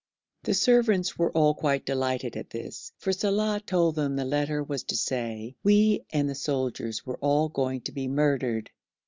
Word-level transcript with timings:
The 0.41 0.55
servants 0.55 1.19
were 1.19 1.31
all 1.33 1.53
quite 1.53 1.85
delighted 1.85 2.35
at 2.35 2.49
this, 2.49 2.91
for 2.97 3.13
Saleh 3.13 3.63
told 3.67 3.93
them 3.93 4.15
the 4.15 4.25
letter 4.25 4.63
was 4.63 4.81
to 4.85 4.95
say 4.95 5.55
we 5.63 6.05
and 6.09 6.27
the 6.27 6.33
soldiers 6.33 7.05
were 7.05 7.19
all 7.21 7.49
going 7.49 7.81
to 7.81 7.91
be 7.91 8.07
murdered. 8.07 8.71